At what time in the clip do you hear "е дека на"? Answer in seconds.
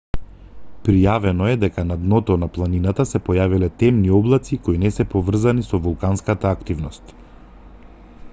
1.49-1.97